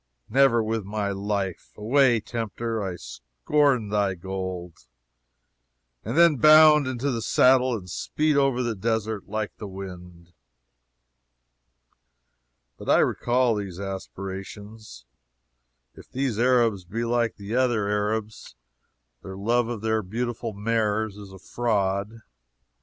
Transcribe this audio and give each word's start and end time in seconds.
Never 0.29 0.63
with 0.63 0.83
my 0.83 1.11
life! 1.11 1.73
Away, 1.77 2.19
tempter, 2.19 2.81
I 2.81 2.95
scorn 2.95 3.89
thy 3.89 4.15
gold!" 4.15 4.87
and 6.03 6.17
then 6.17 6.37
bound 6.37 6.87
into 6.87 7.11
the 7.11 7.21
saddle 7.21 7.77
and 7.77 7.87
speed 7.87 8.35
over 8.35 8.63
the 8.63 8.73
desert 8.73 9.27
like 9.27 9.55
the 9.57 9.67
wind! 9.67 10.33
But 12.79 12.89
I 12.89 12.97
recall 12.97 13.57
those 13.57 13.79
aspirations. 13.79 15.05
If 15.93 16.09
these 16.11 16.39
Arabs 16.39 16.83
be 16.83 17.03
like 17.05 17.35
the 17.35 17.53
other 17.55 17.87
Arabs, 17.87 18.55
their 19.21 19.37
love 19.37 19.67
for 19.67 19.77
their 19.77 20.01
beautiful 20.01 20.53
mares 20.53 21.15
is 21.15 21.31
a 21.31 21.37
fraud. 21.37 22.21